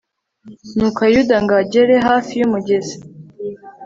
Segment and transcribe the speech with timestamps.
[0.75, 2.95] nuko yuda ngo agere hafi y'umugezi